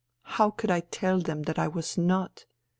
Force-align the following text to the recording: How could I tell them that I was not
How 0.23 0.49
could 0.49 0.71
I 0.71 0.79
tell 0.79 1.19
them 1.19 1.43
that 1.43 1.59
I 1.59 1.67
was 1.67 1.95
not 1.95 2.45